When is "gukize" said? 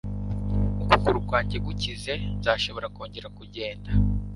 1.65-2.11